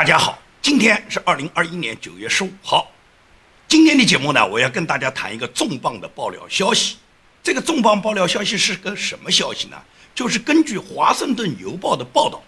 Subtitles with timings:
[0.00, 2.90] 大家好，今天是二零二一年九月十五号。
[3.68, 6.96] 今天的节目呢，我要跟大家谈一个重磅的爆料消息。
[7.42, 9.76] 这个重磅爆料消息是个什么消息呢？
[10.14, 12.42] 就是根据《华盛顿邮报》的报道，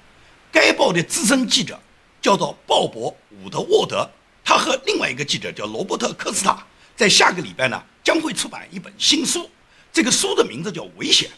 [0.50, 1.78] 该报的资深记者
[2.22, 3.10] 叫做鲍勃·
[3.42, 4.10] 伍德沃德，
[4.42, 6.66] 他和另外一个记者叫罗伯特·科斯塔，
[6.96, 9.46] 在下个礼拜呢将会出版一本新书。
[9.92, 11.28] 这个书的名字叫《危险》。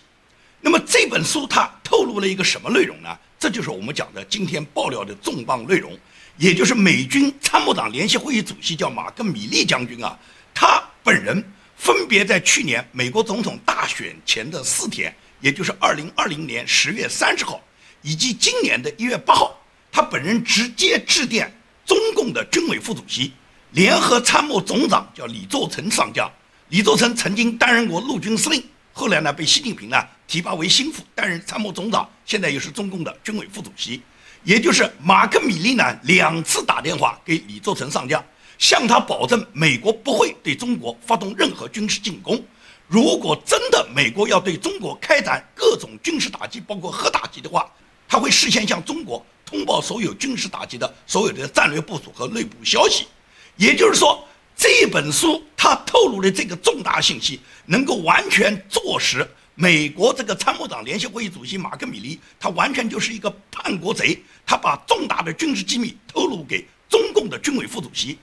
[0.61, 3.19] 那么这本书它透露了一个什么内容呢？
[3.45, 5.93] 这就是我们讲的今天爆料的重磅内容，
[6.39, 10.19] 也就是美军参谋长联席会议主席叫马克·米利将军啊，
[10.55, 11.45] 他本人
[11.77, 17.63] 分别在去年美国总统大选前的四天，也就是二零二零年十月三十号，
[18.01, 23.31] 以及今年的一月八号，他本人直接致电中共的军委副主席、
[23.73, 26.33] 联合参谋总长叫李作成上将。
[26.71, 28.65] 李作成曾经担任过陆军司令，
[28.95, 30.03] 后来呢被习近平呢。
[30.27, 34.01] 提拔为心腹，担任参谋总长，现在又是中共的军委副主席，
[34.43, 38.25] 也就是马克·米利南，两次打电话给李作成上将，
[38.59, 42.43] 向他保证美国不会对中国发动任何军事进攻。
[42.87, 47.71] 如果真的美国要对中国开展各种军事打击，包括核打击的话，
[48.09, 53.07] 他会事先向中国通报所有军事打击的所有的战略部署和内部消息。
[53.57, 59.27] 也就是说，这本书它透露的这个重大信息，能够完全坐实。
[59.57, 68.19] 美国这个参谋长联席会议主席马克·米利，他完全就是一个叛国贼，他把重大的军事机密透露给中共的军委副主席。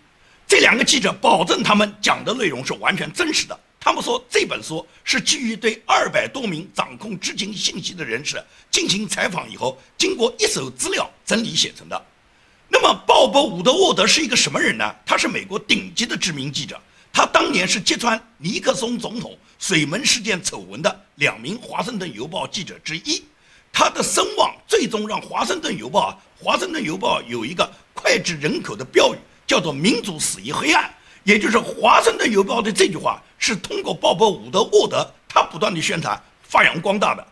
[0.45, 3.57] 这两个记者保证他们讲的内容是完全真实的。
[3.79, 12.05] 他们说这本书是基于对二百多名掌控知情信息的人士进行采访以后，经过一手资料整理写成的。
[12.67, 14.93] 那么，鲍勃·伍德沃德是一个什么人呢？
[15.05, 16.79] 他是美国顶级的知名记者。
[17.13, 23.23] 他当年是揭穿尼克松总统水门事件丑闻的两名《华盛顿邮报》记者之一，
[23.71, 30.91] 他的声望最终让《华盛顿邮报》啊，《华盛顿邮报》有一个脍炙人口的标语，叫做“民主死于黑暗”，
[31.23, 37.27] 也就是《华盛顿邮报》的这句话是通过鲍勃·伍德沃德他不断的宣传发扬光大的。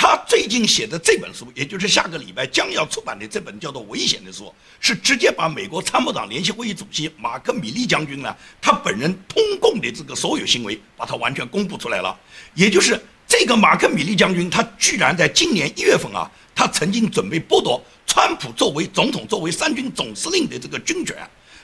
[0.00, 12.16] 他最近写的这本书，也就是下个礼拜将要出版的这本叫做《危险》的书，是直接把美国参谋长联席会议主席马克·米利将军呢，他本人通共的这个所有行为，把他完全公布出来了。
[12.54, 21.16] 也就是这个马克·米利将军，他居然在今年一月份啊，他曾经准备剥夺川普作为总统、作为三军总司令的这个军权。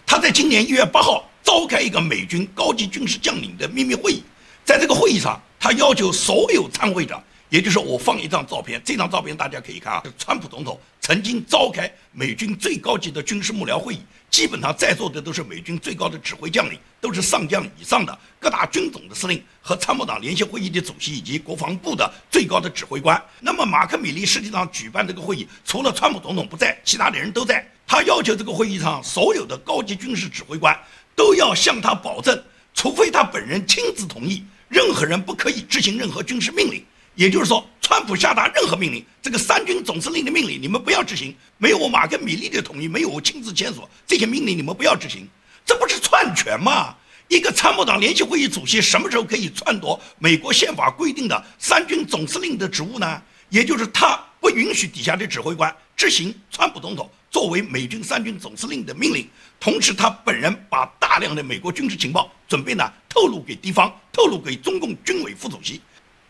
[0.05, 4.25] 他在今年一月八号召开一个美军高级军事将领的秘密会议，
[4.65, 7.23] 在这个会议上，他要求所有参会者。
[7.55, 23.23] 也就是我放一张照片，这张照片大家可以看啊，是川普总统曾经召开美军最高级的军事幕僚会议，基本上在座的都是美军最高的指挥将领，都是上将以上的各大军种的司令和参谋长联席会议的主席以及国防部的最高的指挥官。
[23.39, 27.65] 那么马克·米利实际上举办这个会议，除了川普总统不在，其他的人都在。
[27.87, 30.77] 他要求这个会议上所有的高级军事指挥官
[31.15, 32.37] 都要向他保证，
[32.75, 36.85] 除非他本人亲自同意，任何人不可以执行任何军事命令。
[37.15, 41.35] 也就是说，川普下达任何命令，这个三军总司令的命令，你们不要执行。
[41.59, 45.29] 没有我马克·米利的同意，没有我亲自签署这些命令，你们不要执行。
[45.65, 46.95] 这不是篡权吗？
[47.29, 53.23] 一个参谋长联席会议主席什么时候可以篡夺美国宪法规定的三军总司令的职务呢？
[53.49, 59.29] 也就是他不允许底下的指挥官执行川普总统作为美军三军总司令的命令，
[59.61, 65.81] 同时他本人把大量的美国军事情报准备呢透露给敌方，透露给中共军委副主席。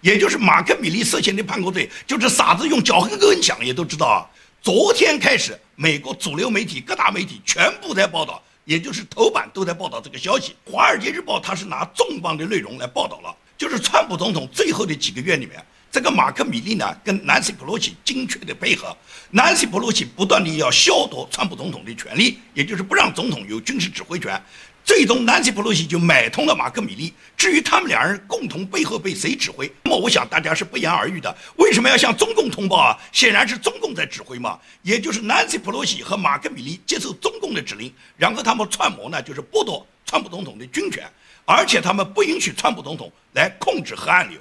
[0.04, 4.28] 也就是马克·米利涉嫌的叛国罪，就是傻子用脚后跟想也都知道啊。
[4.60, 10.54] 昨天开始，美国主流媒体、各大媒体全部在报道，也就是头版都在报道这个消息。
[10.70, 18.94] 《华尔街日报》它是拿重磅的内容来报道了，就是川普总统最后的几个月里面，这个马克·米利呢跟南希·普洛西精确的配合，
[19.31, 24.38] 南希·普洛西不断的要削夺川普总统的权利，也就是不让总统有军事指挥权。
[24.84, 27.10] 最终，南希·普洛西就买通了马克·米利。
[27.38, 31.34] 至于他们两人共同背后被谁指挥，那么我想大家是不言而喻的。
[31.56, 32.98] 为什么要向中共通报啊？
[33.10, 34.58] 显然是中共在指挥嘛。
[34.82, 41.10] 也就是南希·普洛西和马克·米利接受中共的指令，然后他们串谋呢，就是剥夺川普总统的军权，
[41.46, 44.38] 而且他们不允许川普总统来控制核按钮。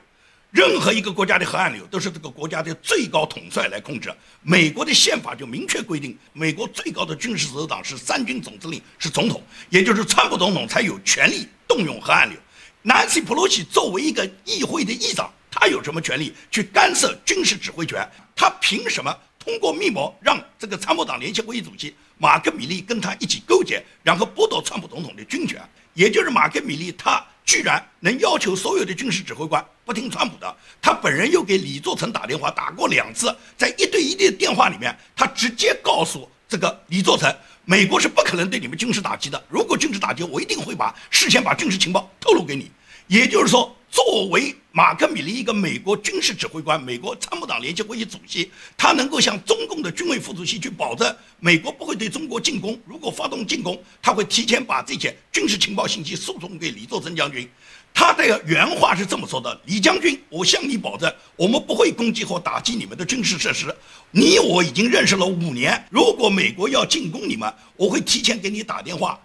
[0.54, 4.14] 任何一个国家的核按钮都是这个国家的最高统帅来控制。
[4.44, 9.42] 美国的宪法就明确规定，美国最高的军事首长是三军总司令，是总统，
[9.72, 12.38] 也就是川普总统才有权利动用核按钮。
[12.84, 18.08] 南希·普洛西作为一个议会的议长，他有什么权利去干涉军事指挥权？
[18.36, 25.60] 他凭什么通过密谋让这个参谋长联席会议主席马克·米利跟他一起勾结，然后剥夺川普总统的军权？
[25.96, 27.26] 也就是马克·米利他。
[27.46, 37.34] 居然能要求所有的军事指挥官不听川普的，他本人又给李作成打电话，打过两次，在一对一的电话里面，他直接告诉这个李作成，
[37.66, 39.44] 美国是不可能对你们军事打击的。
[39.50, 42.72] 如果军事打击，我一定会把事先把军事情报透露给你。
[43.08, 52.76] 也就是说，作为马克·米利一个美国军事指挥官，美国参谋长联席会议主席，他能够向中共的军委副主席去保证，美国不会对中国进攻。
[52.88, 57.48] 如果发动进攻，他会提前把这些军事情报信息输送给李作成将军。
[57.94, 63.68] 他的原话是这么说的：“李将军，我向你保证，我们不会攻击或打击你们的军事设施。
[64.10, 69.20] 你我已经认识了五年，如果美国要进攻你们，我会提前给你打电话。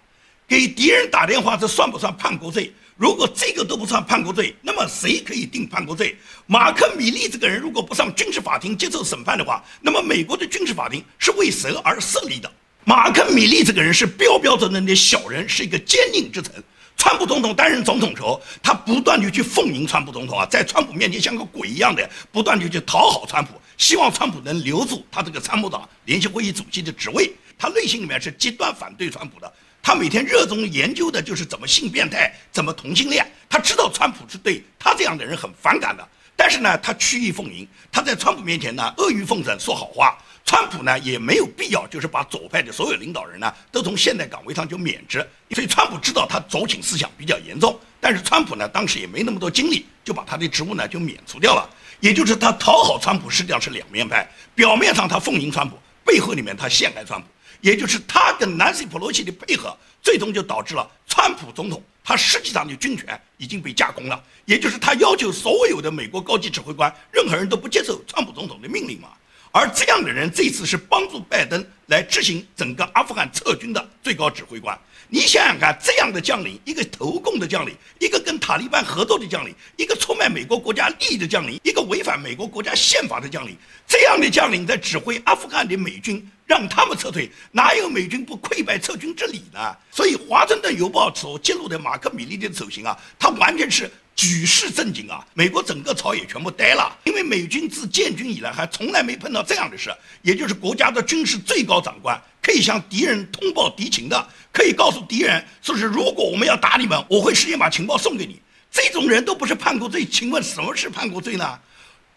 [0.47, 2.71] 给敌人打电话，这算不算叛国罪？
[2.99, 6.17] 如果这个都不算叛国罪，那么谁可以定叛国罪？
[6.47, 12.51] 马克·米利这个人如果不上军事法庭接受审判的话，那么美国的军事法庭是为谁而设立的？
[12.83, 16.61] 马克·米利这个人是标标准准的小人，是一个奸佞之臣。”
[16.97, 27.31] 川普总统担任总统时候，他不断的去奉迎川普总统啊，在川普面前像个鬼一样的，不断的去讨好川普，希望川普能留住他这个参谋长联席会议主席的职位。
[27.57, 29.49] 他内心里面是极端反对川普的，
[29.81, 33.25] 他每天热衷研究的就是怎么性变态，怎么同性恋。
[33.49, 40.17] 他知道川普是对他这样的人很反感的，但是呢，他曲意奉迎，他在川普面前呢阿谀奉承，说好话。
[40.45, 45.27] 川普呢也没有必要，就是把左派的所有领导人呢都从现代岗位上就免职。
[45.51, 51.69] 所以川普知道他左倾思想比较严重，但是川普呢当时也没那么多精力，就把他的职务呢就免除掉了。
[51.99, 57.27] 也就是他讨好川普实际上是两面派，表面上他奉迎川普，背后里面他陷害川普。
[57.61, 64.23] 也就是他跟南希·普罗西的配合，最终就导致了川普总统他实际上的军权已经被架空了。
[64.45, 69.09] 也就是他要求所有的美国高级指挥官，任何人都不接受川普总统的命令嘛。
[69.51, 74.77] 而这样的人，这次是帮助拜登来执行整个阿富汗撤军的最高指挥官。
[75.11, 83.57] 你想想看，这样的将领，一个投共的将领，一个跟塔利班合作的将领，一个出卖美国国家利益的将领，一个违反美国国家宪法的将领，
[83.87, 89.75] 这样的将领在指挥阿富汗的美军，让他们撤退，哪有美军不溃败撤军之理呢？
[89.89, 93.89] 所以，《华盛顿邮报》所揭露的马克·米利的走行啊，他完全是。
[94.19, 95.25] 举世震惊啊！
[95.33, 108.41] 美国整个朝野全部呆了，因为美军自建军以来还从来没碰到这样的事，也就是国家的军事最高长官可以向敌人通报敌情的，可以告诉敌人说是如果我们要打你们，我会事先把情报送给你。
[108.69, 111.57] 这种人都不是叛国罪，请问什么是叛国罪呢？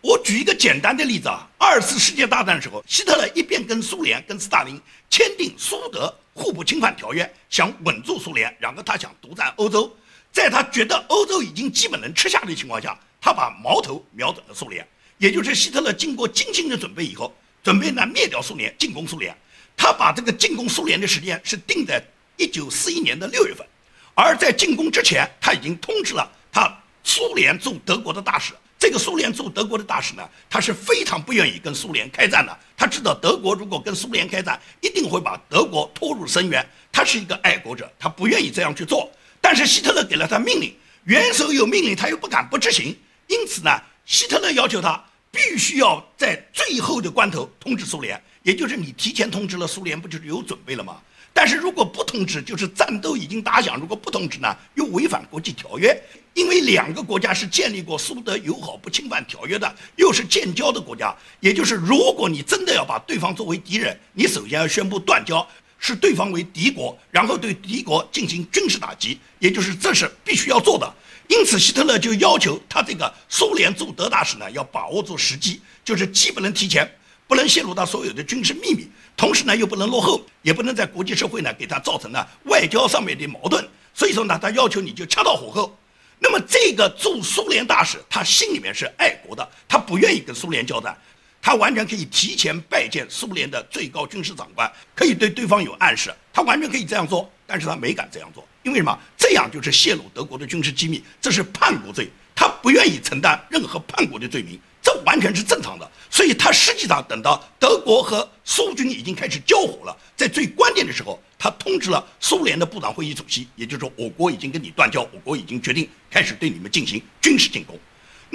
[0.00, 4.76] 我举一个简单的例子啊，二次世界大战的时候，希特勒一边跟苏联、跟斯大林
[5.08, 9.96] 签订苏德互不侵犯条约，想稳住苏联，然后他想独占欧洲。
[10.32, 14.86] 在他觉得欧洲已经基本能吃下的情况下，他把矛头瞄准了苏联，
[15.18, 17.32] 也就是希特勒经过精心的准备以后，
[17.62, 19.36] 准备呢灭掉苏联，进攻苏联。
[19.76, 22.02] 他把这个进攻苏联的时间是定在
[22.36, 23.66] 一九四一年的六月份，
[24.14, 26.74] 而在进攻之前，他已经通知了他
[27.04, 28.54] 苏联驻德国的大使。
[28.78, 32.58] 这个苏联驻德国的大使呢，他是非常不愿意跟苏联开战的。
[32.76, 36.66] 他知道德国如果跟苏联开战，一定会把德国拖入深渊。
[36.90, 39.08] 他是一个爱国者，他不愿意这样去做。
[39.42, 40.74] 但是希特勒给了他命令，
[41.04, 42.96] 元首有命令，他又不敢不执行，
[43.26, 43.70] 因此呢，
[44.06, 50.96] 希特勒要求他必须要在最后的关头通知苏联，也就是你提前通知了苏联，不就是有准备了吗？
[51.34, 55.98] 但是如果不通知，就是战斗已经打响；如果不通知呢，又违反国际条约，
[56.34, 65.46] 因为两个国家是建立过苏德友好不侵犯条约的，又是建交的国家，也就是如果你真的要把对方作为敌人，你首先要宣布断交。
[65.84, 70.94] 视对方为敌国，然后对敌国进行军事打击，也就是这是必须要做的。
[71.26, 76.88] 因此，希特勒就要求他这个苏联驻德大使呢，要把握住时机，就是既不能提前，
[77.26, 78.86] 不能泄露他所有的军事秘密，
[79.16, 83.68] 同时呢又不能落后，也不能在国际社会呢给他造成了外交上面的矛盾。
[83.92, 85.76] 所以说呢，他要求你就恰到火候。
[86.20, 90.96] 那么这个驻苏联大使，他心里面是爱国的，他不愿意跟苏联交战。
[91.42, 98.96] 他完全可以提前拜见苏联的最高军事长官，可以对对方有暗示，他完全可以这样做，但是他没敢这样做，因为什么？
[99.18, 105.90] 这样就是泄露德国的军事机密，这是叛国罪，他不愿意承担任何叛国的罪名，这完全是正常的。
[106.08, 117.76] 所以他实际上等到德国和苏军已经开始交火了，在最关键的时候，他通知了苏联的部长会议主席，也就是说，我国已经跟你断交，我国已经决定开始对你们进行军事进攻。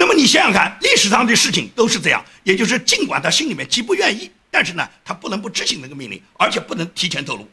[0.00, 7.44] 那么你想想看，历史上的事情都是这样，也就是尽管他心里面极不愿意，但是呢，他不能不执行那个命令，而且不能提前透露。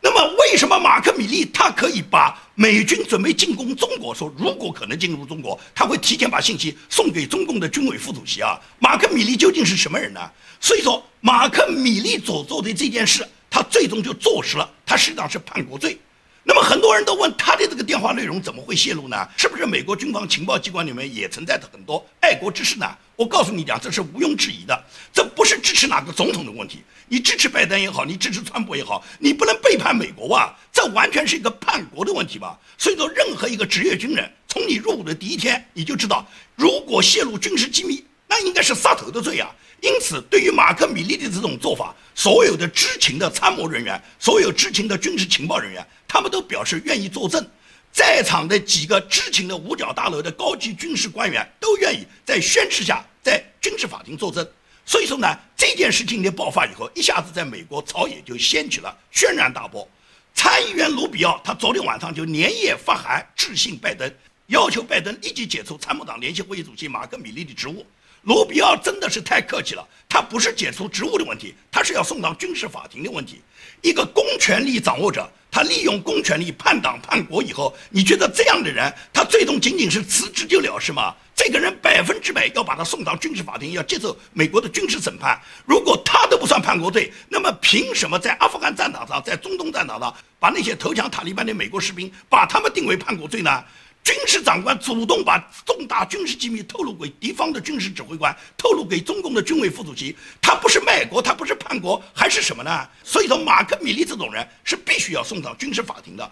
[0.00, 8.58] 那么为什么马克·米利他可以把美军准备进攻中国，说如果可能进入中国，他会提前把信息送给中共的军委副主席啊？
[8.78, 10.20] 马克·米利究竟是什么人呢？
[10.60, 15.98] 所以说，马克·米利所做的这件事，他最终就坐实了，他实际上是叛国罪。
[16.46, 19.16] 那么很多人都问他的这个电话内容怎么会泄露呢？
[19.36, 22.86] 是不是美国军方情报机关里面也存在着很多爱国之士呢？
[23.16, 26.82] 我告诉你讲，这是毋庸置疑的，这不是支持哪个总统的问题。
[27.08, 30.54] 你支持拜登也好，你支持川普也好，你不能背叛美国啊！
[30.70, 32.58] 这完全是一个叛国的问题吧？
[32.76, 39.50] 所以说，任何一个职业军人，从你入伍的第一天，你就知道，如果泄露军事机密，那应该是杀头的罪啊！
[39.84, 47.46] 因此，对于马克·米利的这种做法，所有的知情的参谋人员，所有知情的军事情报人员，他们都表示愿意作证。
[47.92, 54.48] 在场的几个知情的五角大楼的高级军事官员都愿意在宣誓下在军事法庭作证。
[54.86, 59.86] 所以说呢，这件事情的爆发以后，一下子在美国朝野就掀起了轩然大波。
[60.32, 64.10] 参议员卢比奥他昨天晚上就连夜发函致信拜登，
[64.46, 67.84] 要求拜登立即解除参谋长联席会议主席马克·米利的职务。
[68.24, 73.42] 卢比奥真的是太客气了，他不是解除职务的问题，他是要送到军事法庭的问题。
[73.82, 81.14] 一个公权力掌握者，他利用公权力叛党叛国以后，你觉得这样的人，他最终仅仅是辞职就了事吗？
[81.36, 85.38] 这个人百分之百要把他送到军事法庭，要接受美国的军事审判。
[85.66, 93.62] 如果他都不算叛国罪，那么凭什么在阿富汗战场上，在中东战场上，把那些投降塔利班的美国士兵，把他们定为叛国罪呢？
[94.04, 102.86] 军事长官主动把重大军事机密透露给敌方的军事指挥官，透露给中共的军委副主席，他不是卖国，他不是叛国，还是什么呢？
[103.02, 106.30] 所以说，马克·米利这种人是必须要送到军事法庭的。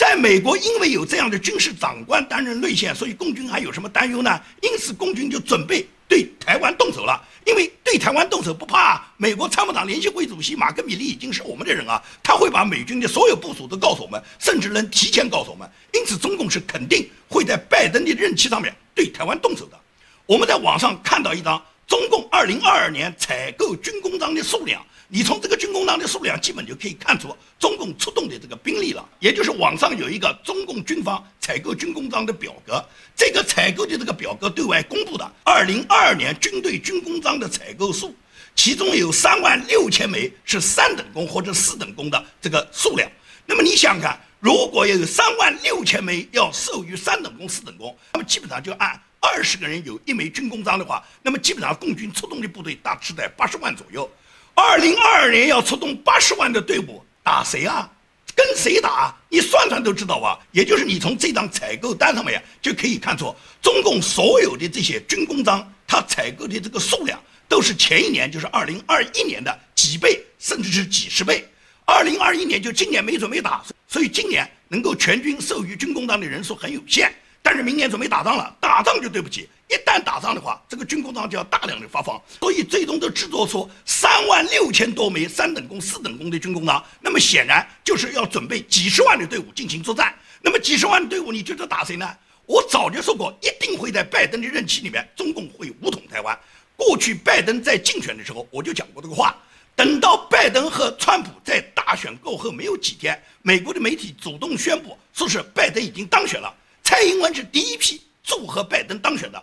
[0.00, 4.40] 在美国，因为有这样的军事长官担任内线，所以共军还有什么担忧呢？
[4.62, 7.22] 因此，共军就准备对台湾动手了。
[7.44, 15.70] 因为对台湾动手不怕，美国参谋长联席会主席马克·米利已经是我们的人啊， 他会把美军的所有部署都告诉我们，甚至能提前告诉我们。
[15.92, 19.78] 因此，中共是肯定会在拜登的任期上面对台湾动手的。
[20.24, 24.82] 我们在网上看到一张中共2022年采购军工章的数量。
[25.12, 29.04] 你从这个军工章的数量，基本就可以看出中共出动的这个兵力了。
[29.18, 32.80] 也就是网上有一个中共军方采购军工章的表格，
[33.16, 38.14] 这个采购的这个表格对外公布的，二零二二年军队军工章的采购数，
[38.54, 43.10] 其中有三万六千枚是三等功或者四等功的这个数量。
[43.46, 54.08] 那么你想想看，如果要有三万六千枚要授予三等功、四等功，那么基本上就按二十个人有一枚军功章的话，那么基本上共军出动的部队大致在八十万左右。
[54.54, 57.90] 二零二二年要出动八十万的队伍打谁啊？
[58.34, 59.14] 跟谁打？
[59.28, 60.38] 你算算都知道吧。
[60.52, 71.46] 也就是你从这张采购单上面就可以看出，中共所有的这些军工章，它采购的这个数量都是前一年，就是二零二一年的几倍，甚至是几十倍。
[71.84, 77.12] 二零二一年就今年没准备打，所以今年能够全军授予军工章的人数很有限。
[77.42, 79.48] 但是明年准备打仗了，打仗就对不起。
[79.68, 86.84] 一旦打仗的话，这个军工章就要大量的发放，所以最终都制作出三万六千多枚三等功、四等功的军工章。
[87.00, 90.14] 那么显然就是要准备几十万的队伍进行作战。
[90.42, 92.08] 那么几十万的队伍，你觉得打谁呢？
[92.46, 96.36] 我早就说过，一定会在拜登的任期里面，中共会武统台湾。
[96.76, 99.36] 过去拜登在竞选的时候，我就讲过这个话。
[99.76, 106.52] 等到拜登和川普在大选过后没有几天，美国的媒体主动宣布说是拜登已经当选了，
[106.90, 109.40] 蔡英文是第一批祝贺拜登当选的。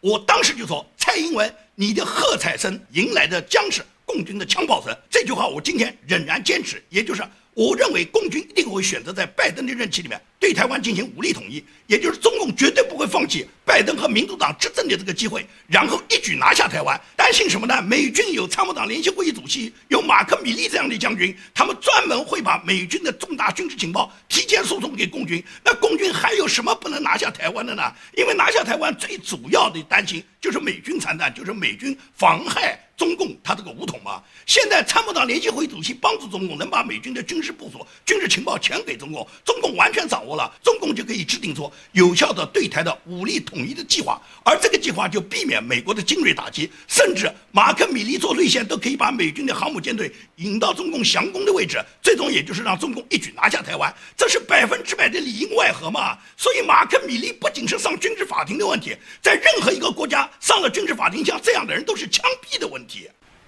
[0.00, 7.22] 我当时就说：“蔡英文，你的喝彩声迎来的将是共军的枪炮声。”这句话我今天仍然坚持，也就是。
[7.52, 16.98] 我认为共军一定会选择在拜登的任期里面对台湾进行武力统一，也就是中共绝对不会放弃拜登和民主党执政的这个机会，然后一举拿下台湾。
[17.16, 17.82] 担心什么呢？
[17.82, 25.42] 美军有参谋长联席会议主席，有马克·米利这样的将军，他们专门会把美军的重大军事情报提前输送给共军。
[25.64, 27.82] 那共军还有什么不能拿下台湾的呢？
[28.16, 32.78] 因为拿下台湾最主要的担心就是美军参战，就是美军妨害。
[33.00, 56.18] 中共他这个武统嘛，现在参谋长联席会主席帮助中共能把美军的军事部署、军事情报全给中共，中共完全掌握了，中共就可以制定出有效的对台的武力统一的计划，而这个计划就避免美国的精锐打击，甚至马克米利做内线都可以把美军的航母舰队引到中共降攻的位置，最终也就是让中共一举拿下台湾，这是百分之百的里应外合嘛。
[56.36, 62.89] 所以马克米利不仅是上军事法庭的问题，在任何一个国家上了军事法庭，像这样的人都是枪毙的问题。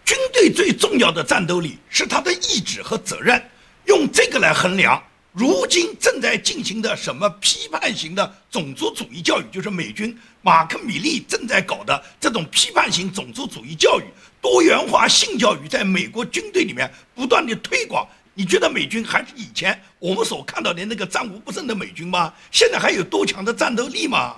[0.04, 3.42] 军队最重要的战斗力是他的意志和责任，
[3.86, 5.02] 用这个来衡量。
[5.32, 14.04] 如今正在进行的什么批判型的种族主义教育，就是美军马克米利正在搞的这种批判型种族主义教育、
[14.42, 18.06] 多元化性教育，在美国军队里面不断的推广。
[18.34, 22.32] 你觉得美军还是以前我们所看到的那个战无不胜的美军吗？
[22.50, 24.36] 现在还有多强的战斗力吗？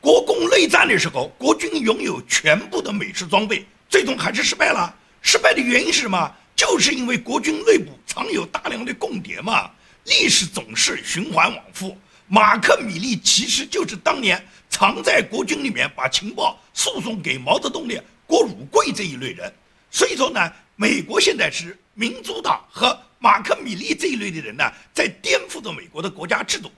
[0.00, 4.90] 国共内战的时候，国军拥有全部的美式装备，最终还是失败了。
[5.20, 6.34] 失败的原因是什么？
[6.56, 9.70] 就是因为国军内部藏有大量的共谍嘛。
[10.04, 11.94] 历史总是循环往复，
[12.26, 19.52] 马克米利其实就是当年藏在国军里面把情报诉讼给毛泽东的郭汝贵这一类人。
[19.90, 20.40] 所以说呢，
[20.74, 26.72] 美国现在是民主党和马克米利这一类的人呢，在颠覆着美国的国家制度。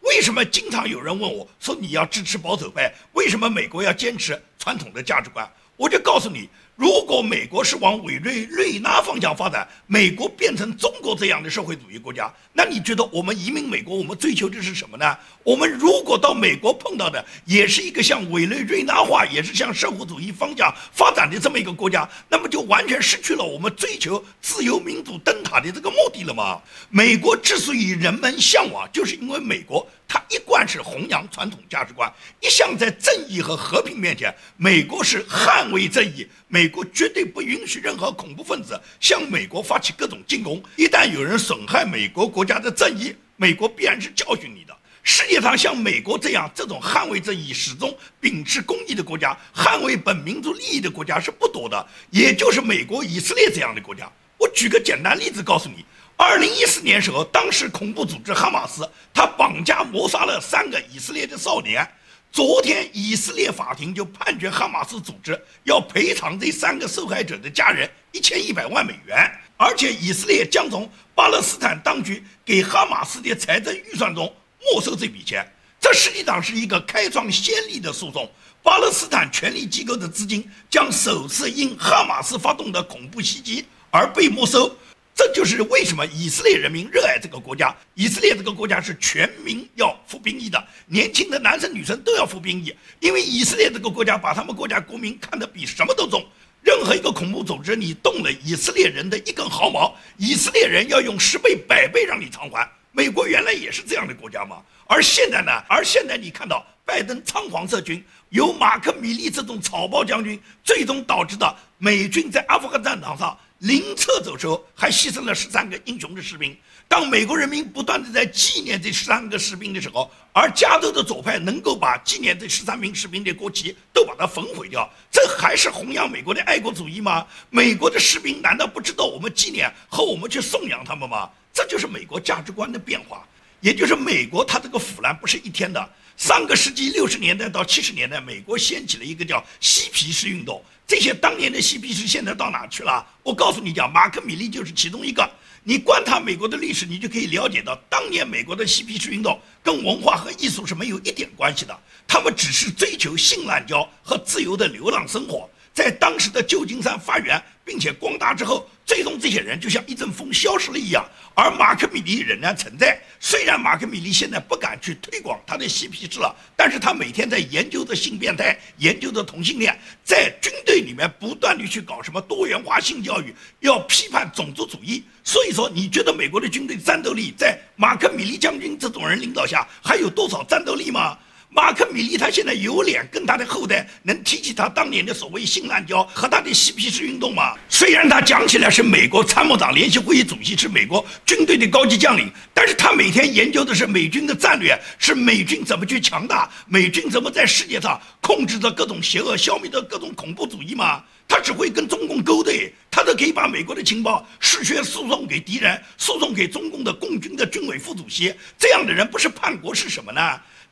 [0.00, 2.90] 为什么经常有人问我说你要支持保守派？
[3.12, 5.46] 为什么美国要坚持传统的价值观？
[5.76, 6.48] 我就告诉你。
[6.76, 15.16] 如果美国是往委内瑞拉方向发展，美国变成中国这样的社会主义国家，那你觉得我们移民美国，我们追求的是什么呢？
[15.44, 26.60] 我们如果到美国碰到的也是一个向委内瑞拉化，也是向社会主义方向发展的这么一个国家，那么就完全失去了我们追求自由民主灯塔的这个目的了吗？
[26.90, 29.86] 美国之所以人们向往，就是因为美国。
[30.06, 36.28] 他一贯是弘扬传统价值观，一向在正义和和平面前，美国是捍卫正义。
[36.46, 40.62] 美美国绝对不允许任何恐怖分子向美国发起各种进攻。
[40.76, 44.74] 一旦有人损害美国国家的正义，美国必然是教训你的。
[45.02, 54.10] 世界上像美国这样这种捍卫正义、始终秉持公义的国家，捍卫本民族利益的国家是不多的，也就是美国、以色列这样的国家。
[54.38, 55.84] 我举个简单例子告诉你。
[56.16, 61.86] 二零一四年时候，当时恐怖组织哈马斯他绑架谋杀了三个以色列的少年。
[62.34, 69.16] 昨天以色列法庭就判决哈马斯组织要赔偿这三个受害者的家人一千一百万美元，
[69.56, 74.26] 而且以色列将从巴勒斯坦当局给哈马斯的财政预算中
[74.58, 75.48] 没收这笔钱。
[75.80, 78.28] 这实际上是一个开创先例的诉讼。
[78.64, 84.76] 巴勒斯坦权力机构的资金将首次因哈马斯发动的恐怖袭击而被没收。
[85.14, 87.74] 这就是为什么以色列人民热爱这个国家。
[87.94, 96.26] 以色列这个国家是全民要服兵役的，年轻的男生女生都要服兵役，因为以色列这个国家把他们国家国民看得比什么都重。
[96.62, 102.68] 任何一个恐怖组织，你动了以色列人的一根毫毛，以色列人要用十倍、百倍让你偿还。
[102.90, 105.52] 美国原来也是这样的国家嘛，而现在呢？
[105.68, 113.38] 而现在你看到拜登仓皇撤军，由马克米利这种草包将军，最终导致的美军在阿富汗战场上。
[113.64, 116.54] 临撤走时候，还牺牲了十三个英雄的士兵。
[116.86, 127.26] 当美国人民不断的在纪念这十三个士兵的时候，而加州的左派能够把纪念这十三名士兵的国旗都把它焚毁掉，这还是弘扬美国的爱国主义吗？
[127.48, 131.30] 美国的士兵难道不知道我们纪念和我们去颂扬他们吗？
[131.50, 133.26] 这就是美国价值观的变化，
[133.62, 135.88] 也就是美国它这个腐烂不是一天的。
[136.16, 140.62] 上个世纪六十年代到七十年代，美国掀起了一个叫嬉皮士运动。
[140.86, 143.04] 这些当年的嬉皮士现在到哪去了？
[143.22, 145.28] 我告诉你讲，马克米利就是其中一个。
[145.66, 151.74] 你观察美国的历史，你就可以了解到，当年美国的嬉皮士运动跟文化和艺术是没有一点关系的，
[152.06, 155.48] 他们只是追求性滥交和自由的流浪生活。
[155.72, 163.00] 在当时的旧金山发源，并且光大之后，最终这些人就像一阵风消失了一样，而马克米利仍然存在。
[163.18, 169.74] 虽然马克米利现在不敢去推广他的嬉皮士了，但是他每天在研究着性变态，研究着同性恋，
[170.04, 175.02] 在军队里面不断的去搞什么多元化性教育，要批判种族主义。
[175.24, 181.16] 所以说，你觉得美国的军队战斗力在马克米利将军这种人领导下还有多少战斗力吗？
[181.54, 187.54] 马克米利他现在有脸跟他的后代能提起他当年的所谓性滥交和他的嬉皮士运动吗？
[187.68, 201.04] 虽然他讲起来是美国参谋长联席会议主席，是美国军队的高级将领，但是他每天研究的是美军的战略，是美军怎么去强大，美军怎么在世界上控制着各种邪恶，消灭着各种恐怖主义吗？
[201.28, 210.20] 他只会跟中共勾兑，他都可以把美国的情报事先输送给敌人，输送给中共的共军的军委副主席，这样的人不是叛国是什么呢？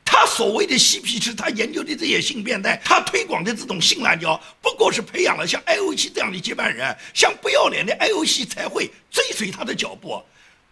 [0.05, 10.21] 他所谓的嬉皮士，他研究的这些性变态，他推广的这种性滥交，不过是培养了像 IOC 这样的接班人，像不要脸的 IOC 才会追随他的脚步。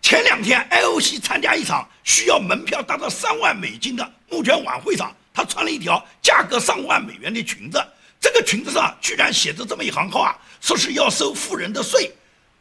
[0.02, 7.82] 前两天 IOC 参加一场需要门票达到三万美金的募捐晚会上，他穿了一条价格上万美元的裙子，
[8.20, 12.12] 这个裙子上居然写着这么一行话，说是要收富人的税。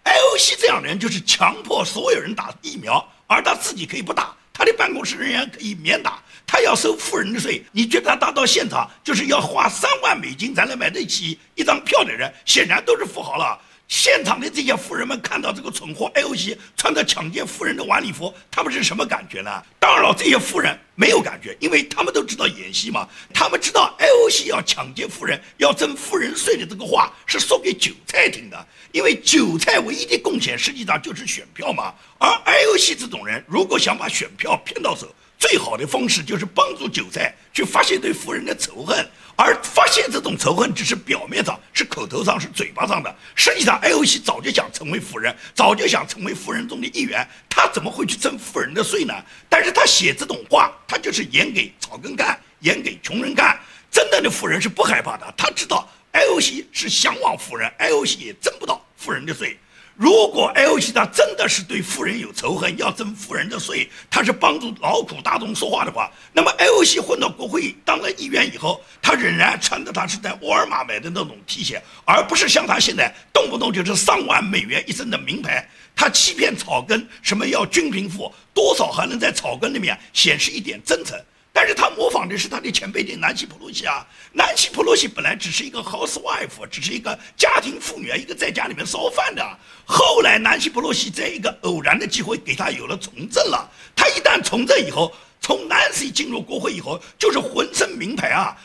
[0.05, 6.23] IOC 这样的人就是强迫所有人打疫苗，而他自己可以不打，他的办公室人员可以免打。
[6.47, 13.59] 他要收富人的税，你觉得他到现场就是要花三万美金才能买得起一张票的人，显然都是富豪了。
[13.91, 19.51] 现场的这些富人们看到这个蠢货 L.O.C 穿着抢劫富人的晚礼服，他们是什么感觉呢？
[19.81, 23.09] 当然了，这些富人没有感觉，因为他们都知道演戏嘛。
[23.35, 31.93] 他们知道 L.O.C 要抢劫富人、要征富人税的这个话是说给韭菜听的，因为韭菜唯一的贡献实际上就是选票嘛。
[32.19, 43.13] 而 L.O.C 这种人如果想把选票骗到手，最好的方式就是帮助韭菜去发泄对富人的仇恨，而发泄这种仇恨只是表面上，是口头上，是嘴巴上的。
[43.35, 49.15] 实际上，IOC 早就想成为富人，早就想成为富人中的一员，他怎么会去征富人的税呢？
[49.49, 53.59] 但是他写这种话，他就是演给草根看，演给穷人看。
[53.91, 59.59] 真正的富人是不害怕的，他知道 IOC 是向往富人，IOC 也征不到富人的税。
[60.01, 75.69] 如果 IOC 他真的是对富人有仇恨，要征富人的税，他是帮助劳苦大众说话的话，那么 L O P 混到国会当了议员以后，他仍然穿的他是在沃尔玛买的那种 T 恤，而不是像他现在动不动就是上万美元一身的名牌。
[75.95, 81.15] 他欺骗草根，什么要均贫富，多少还能在草根里面显示一点真诚。
[81.53, 89.59] 但是他模仿的是他的前辈的南希·普洛西啊，南希·普洛西本来只是一个 housewife，只是一个家庭妇女，一个在家里面烧饭的。
[89.85, 93.69] 后来南希·普洛西在一个偶然的机会给他有了从政了。
[93.97, 98.57] 他一旦从政以后，从南希进入国会以后，就是浑身名牌啊。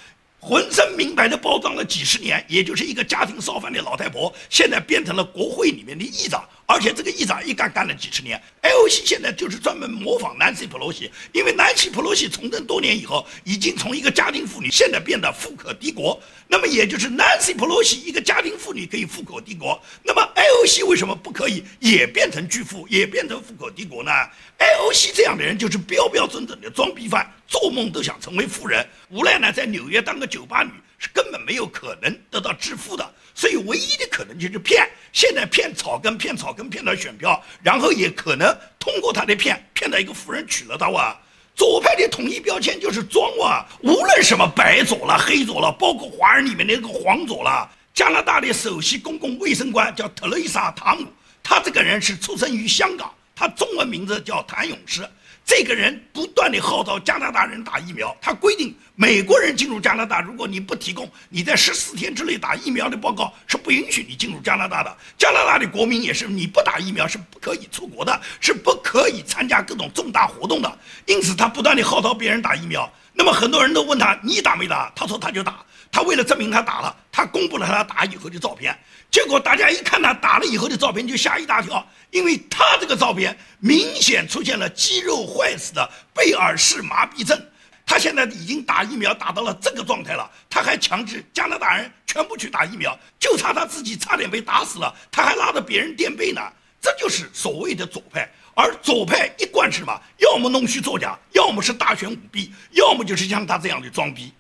[0.48, 8.40] 浑身名牌的包装了几十年，也就是一个家庭烧饭的老太婆，现在变成了国会里面的议长，而且这个议长一干干了几十年。
[8.62, 16.22] AOC 现在就是专门模仿南希·普洛西，因为南希·普洛西从政多年以后，已经从一个家庭妇女，现在变得富可敌国。
[16.48, 24.12] 那么也就是南希·普洛西一个家庭妇女可以富可敌国，那么 AOC 为什么不可以也变成巨富，也变成富可敌国呢
[24.60, 28.88] ？AOC 这样的人就是标标准准的装逼犯，做梦都想成为富人。
[29.10, 34.90] 无奈呢，在纽约当个酒吧女是根本没有可能得到致富的，所以唯一的可能就是骗。
[35.12, 41.18] 现在骗草根，骗草根骗到选票，然后也可能通过他的骗，骗到一个富人娶了她哇。
[41.56, 47.70] 左派的统一标签就是装哇，无论什么白左了、黑左了，包括华人里面那个黄左了。
[47.94, 51.08] 加拿大的首席公共卫生官叫特蕾莎·塔姆，
[51.42, 53.10] 他这个人是出生于香港。
[53.34, 55.08] 他中文名字叫谭勇士，
[55.46, 58.16] 这个人不断地号召加拿大人打疫苗。
[58.20, 64.98] 他规定，美国人进入加拿大，如果你不提供你在十四天之内打疫苗的报告，是不允许你进入加拿大的。
[65.20, 70.80] 加拿大的国民也是，你不打疫苗是不可以出国的，是不可以参加各种重大活动的。
[71.06, 72.92] 因此，他不断地号召别人打疫苗。
[73.14, 74.92] 那么很多人都问他，你打没打？
[74.96, 75.64] 他说他就打。
[75.96, 78.78] 他为了证明他打了，他公布了他打以后的照片。
[79.10, 87.42] 结果大家一看他打了以后的照片，就吓一大跳，因为他这个照片明显出现了肌肉坏死的贝尔氏麻痹症。
[87.86, 96.42] 他现在已经打疫苗打到了这个状态了，他还强制加拿大人全部去打疫苗，就差他自己差点被打死了，他还拉着别人垫背呢。
[96.82, 99.98] 这就是所谓的左派，而左派一贯是什么？
[100.18, 104.34] 要么弄虚作假，要么是大选舞弊，要么就是像他这样的装逼。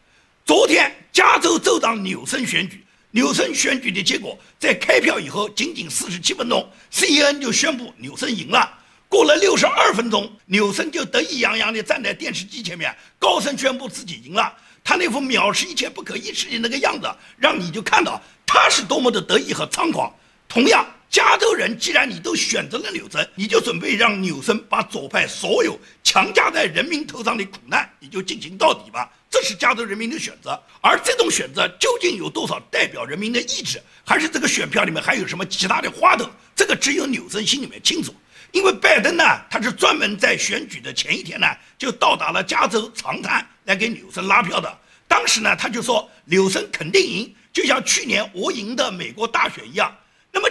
[0.45, 2.85] 昨天加州州长纽森选举。
[3.09, 8.71] 纽森选举的结果，在开票以后仅仅四十七分钟，CNN 就宣布纽森赢了。
[9.09, 14.53] 过了六十二分钟，纽森就得意洋洋地站在电视机前面，高声宣布自己赢了。
[14.83, 20.13] 他那副藐视一切、不可一世的那个样子，让你就看到他是多么的得意和猖狂。
[20.47, 29.09] 同样，加州人既然你都选择了纽森，你就准备让纽森把左派所有强加在人民头上的苦难，你就进行到底吧。
[29.29, 36.29] 这是加州人民的选择，而这种选择究竟有多少代表人民的意志，还是这个选票里面还有什么其他的花头？
[36.53, 38.13] 这个只有纽森心里面清楚。
[38.51, 41.47] 因为拜登呢，他是专门在选举的前一天呢，
[41.77, 44.77] 就到达了加州长滩来给纽森拉票的。
[45.07, 49.95] 当时呢，他就说纽森肯定赢，就像去年我赢的美国大选一样。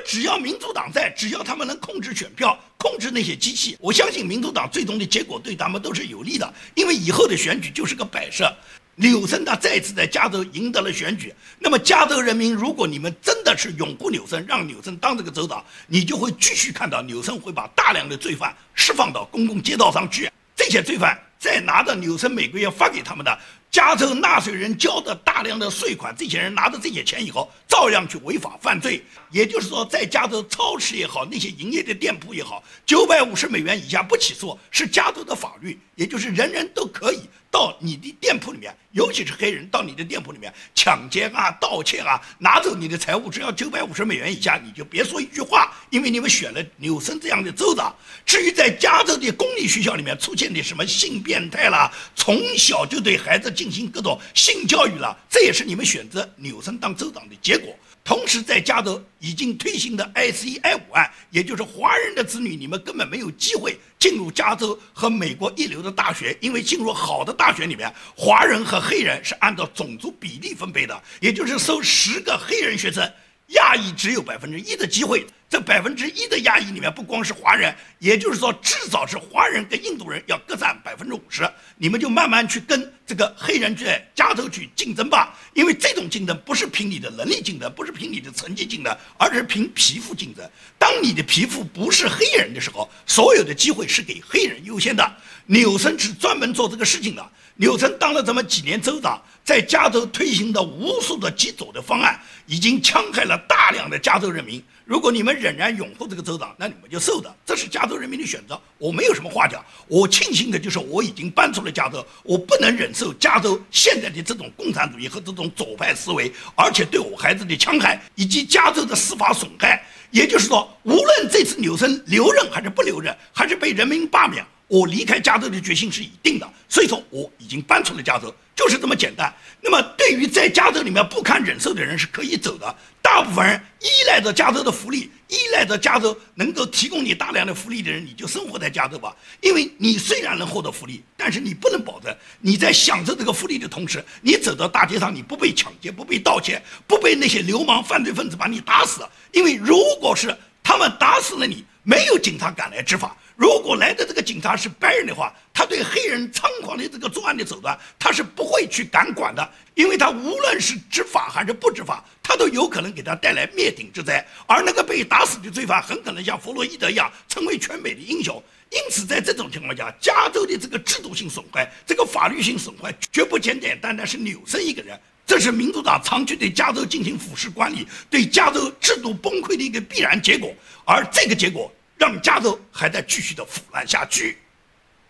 [0.04, 6.54] 只要民主党在，只要他们能控制选票，控制那些机器，我相信民主党最终的结果对他们都是有利的。
[6.74, 8.54] 因为以后的选举就是个摆设。
[8.96, 23.36] 纽森他再次在加州赢得了选举，那么加州人民，如果你们真的是拥护纽森，让纽森当这个州长，你就会继续看到纽森会把大量的罪犯释放到公共街道上去，这些罪犯再拿着纽森每个月发给他们的。
[23.74, 29.02] 加州纳税人交的大量的税款，这些人拿着这些钱以后，照样去违法犯罪。
[29.32, 37.22] 也就是说，在加州超市也好，那些营业的店铺也好，九百五十美元以下不起诉，是加州的法律，也就是人人都可以
[37.54, 47.94] 到你的店铺里面，尤其是黑人到你的店铺里面抢劫啊、盗窃啊，拿走你的财物，只要九百五十美元以下，你就别说一句话，因为你们选了纽森这样的州长。
[48.26, 57.72] 至于在加州的公立学校里面出现的什么性变态啦，从小就对孩子进进行各种性教育了，这也是你们选择纽森当州长的结果。
[58.04, 73.10] 同时，在加州已经推行的 ICI 五案，也就是华人的子女，你们根本没有机会进入加州和美国一流的大学，因为进入好的大学里面，华人和黑人是按照种族比例分配的，也就是收十个黑人学生，
[73.54, 75.26] 亚裔只有百分之一的机会。
[75.54, 81.48] 这百分之一的亚裔里面不光是华人，也就是说至少是华人跟印度人要各占百分之五十。
[81.76, 90.44] 你们就慢慢去跟这个黑人在加州去竞争吧，因为这种竞争不是凭你的能力竞争，不是凭你的成绩竞争，而是凭皮肤竞争。
[90.76, 95.08] 当你的皮肤不是黑人的时候，所有的机会是给黑人优先的。
[95.46, 97.30] 纽森是专门做这个事情的。
[97.56, 104.60] 纽森当了这么几年州长，在加州推行的无数的极左的方案，已经戕害了大量的加州人民。
[104.84, 109.64] 如果你们仍然拥护这个州长，那你们就受的，这是加州人民的选择，我没有什么话讲。
[109.86, 119.80] 我庆幸的就是我已经搬出了加州，我不能忍受加州现在的这种共产主义和这种左派思维，而且对我孩子的戕害以及加州的司法损害。
[120.10, 124.44] 也就是说，无论这次纽森留任还是不留任，还是被人民罢免。
[124.66, 129.32] 我离开加州的决心是已定的，所以说我已经搬出了加州，就是这么简单。
[129.60, 139.14] 那么对于在加州里面不堪忍受的人是可以走的，大部分人依赖着加州的福利，依赖着加州能够提供你大量的福利的人，你就生活在加州吧。
[139.42, 149.06] 因为你虽然能获得福利，但是你不能保证你在享受这个福利的同时，你走到大街上你不被抢劫、不被盗窃、不被那些流氓犯罪分子把你打死。
[149.32, 153.16] 因为如果是他们打死了你，没有警察赶来执法。
[153.36, 164.24] 如果来的这个警察是白人的话，他对黑人猖狂的这个作案的手段，他是不会去敢管的，因为他无论是执法还是不执法，他都有可能给他带来灭顶之灾。
[164.46, 168.42] 而那个被打死的罪犯，很可能像弗洛伊德一样，成为全美的英雄。
[168.70, 180.54] 因此，在这种情况下，加州的这个制度性损坏，这个法律性损坏，绝不简简单单是纽森一个人，这是民主党长期对加州进行腐蚀管理，对加州制度崩溃的一个必然结果。
[180.84, 181.72] 而这个结果。
[181.96, 184.36] 让加州还在继续的腐烂下去。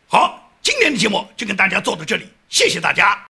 [0.06, 3.33] 好，今天的节目就跟大家做到这里，谢谢大家。